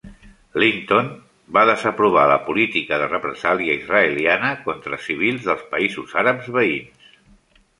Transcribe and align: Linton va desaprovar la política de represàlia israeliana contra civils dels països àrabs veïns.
Linton 0.61 1.09
va 1.57 1.65
desaprovar 1.69 2.23
la 2.31 2.39
política 2.47 2.99
de 3.03 3.09
represàlia 3.11 3.75
israeliana 3.83 4.49
contra 4.65 5.01
civils 5.09 5.47
dels 5.51 5.63
països 5.75 6.17
àrabs 6.27 6.49
veïns. 6.57 7.15